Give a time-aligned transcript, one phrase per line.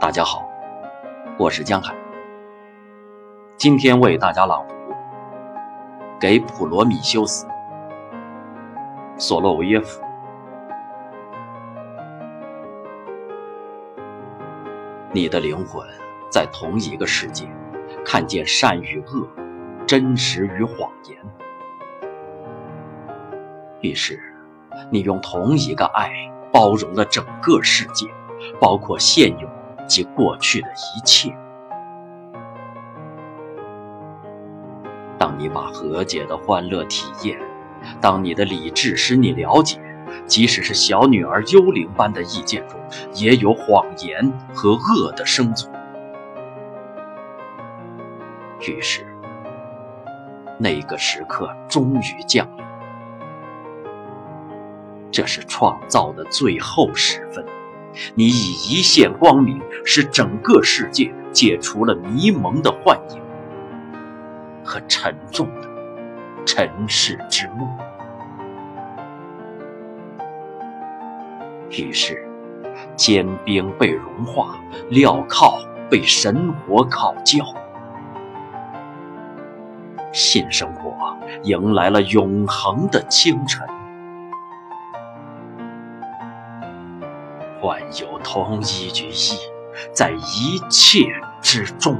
[0.00, 0.48] 大家好，
[1.40, 1.92] 我是江海。
[3.56, 4.74] 今天为大家朗读
[6.20, 7.46] 《给普罗米修斯》
[9.18, 10.00] 索洛维耶夫。
[15.12, 15.84] 你的灵魂
[16.30, 17.44] 在同一个世界，
[18.04, 19.28] 看见善与恶，
[19.84, 21.18] 真实与谎言。
[23.80, 24.22] 于是，
[24.92, 26.12] 你用同一个爱
[26.52, 28.06] 包容了整个世界，
[28.60, 29.57] 包括现有。
[29.88, 31.36] 及过去的一切。
[35.18, 37.36] 当你把和解的欢乐体验，
[38.00, 39.80] 当你的理智使你了解，
[40.26, 42.78] 即使是小女儿幽灵般的意见中，
[43.14, 45.74] 也有谎言和恶的生存。
[48.60, 49.04] 于是，
[50.58, 52.64] 那个时刻终于降临。
[55.10, 57.44] 这是创造的最后时分。
[58.14, 63.22] 你以一线光明，使整个世界解除了迷蒙的幻影
[64.62, 67.66] 和沉重的尘世之幕。
[71.70, 72.28] 于是，
[72.96, 74.58] 坚冰被融化，
[74.90, 77.42] 镣铐被神火烤焦，
[80.12, 83.66] 新生活迎来了永恒的清晨。
[87.62, 89.38] 万有同一局意，
[89.92, 91.04] 在一切
[91.42, 91.96] 之中。